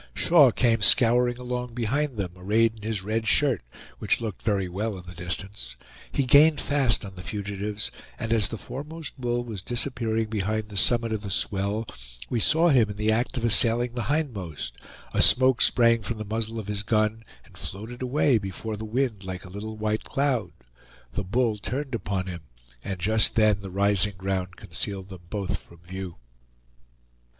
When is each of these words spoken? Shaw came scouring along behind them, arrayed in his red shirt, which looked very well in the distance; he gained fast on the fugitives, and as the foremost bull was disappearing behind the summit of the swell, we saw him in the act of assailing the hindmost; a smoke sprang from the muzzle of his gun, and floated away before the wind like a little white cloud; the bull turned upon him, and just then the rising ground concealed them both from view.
Shaw 0.15 0.49
came 0.49 0.81
scouring 0.81 1.37
along 1.37 1.75
behind 1.75 2.17
them, 2.17 2.31
arrayed 2.35 2.75
in 2.77 2.81
his 2.81 3.03
red 3.03 3.27
shirt, 3.27 3.61
which 3.99 4.19
looked 4.19 4.41
very 4.41 4.67
well 4.67 4.97
in 4.97 5.05
the 5.05 5.13
distance; 5.13 5.75
he 6.11 6.23
gained 6.23 6.59
fast 6.59 7.05
on 7.05 7.13
the 7.13 7.21
fugitives, 7.21 7.91
and 8.17 8.33
as 8.33 8.49
the 8.49 8.57
foremost 8.57 9.15
bull 9.21 9.43
was 9.43 9.61
disappearing 9.61 10.25
behind 10.25 10.69
the 10.69 10.75
summit 10.75 11.13
of 11.13 11.21
the 11.21 11.29
swell, 11.29 11.85
we 12.31 12.39
saw 12.39 12.69
him 12.69 12.89
in 12.89 12.97
the 12.97 13.11
act 13.11 13.37
of 13.37 13.45
assailing 13.45 13.93
the 13.93 14.05
hindmost; 14.09 14.71
a 15.13 15.21
smoke 15.21 15.61
sprang 15.61 16.01
from 16.01 16.17
the 16.17 16.25
muzzle 16.25 16.57
of 16.57 16.65
his 16.65 16.81
gun, 16.81 17.23
and 17.45 17.55
floated 17.55 18.01
away 18.01 18.39
before 18.39 18.75
the 18.75 18.85
wind 18.85 19.23
like 19.23 19.45
a 19.45 19.49
little 19.51 19.77
white 19.77 20.03
cloud; 20.03 20.51
the 21.13 21.23
bull 21.23 21.59
turned 21.59 21.93
upon 21.93 22.25
him, 22.25 22.41
and 22.83 22.97
just 22.99 23.35
then 23.35 23.59
the 23.61 23.69
rising 23.69 24.15
ground 24.17 24.55
concealed 24.55 25.09
them 25.09 25.21
both 25.29 25.59
from 25.59 25.77
view. 25.77 26.17